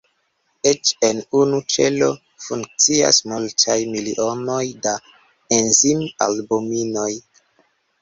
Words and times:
Eĉ 0.69 0.91
en 1.09 1.19
unu 1.39 1.59
ĉelo 1.73 2.07
funkcias 2.47 3.21
multaj 3.35 3.77
milionoj 3.93 4.65
da 4.89 4.97
enzim-albuminoj. 5.63 7.11